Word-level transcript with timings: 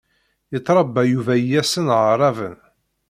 Yettṛabba 0.53 1.01
Yuba 1.11 1.33
iyasen 1.37 1.87
aɛraben. 1.97 2.57